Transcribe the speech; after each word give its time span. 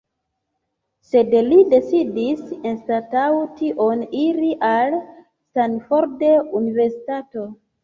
Sed 1.09 1.35
li 1.49 1.59
decidis 1.73 2.41
anstataŭ 2.71 3.27
tion 3.61 4.03
iri 4.23 4.51
al 4.71 4.99
Stanford 5.05 6.27
Universitato. 6.65 7.49